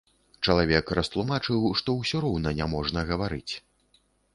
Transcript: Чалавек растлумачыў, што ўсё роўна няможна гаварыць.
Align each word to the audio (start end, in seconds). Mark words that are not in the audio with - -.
Чалавек 0.47 0.93
растлумачыў, 1.01 1.69
што 1.83 1.97
ўсё 2.01 2.25
роўна 2.27 2.49
няможна 2.61 3.09
гаварыць. 3.15 3.49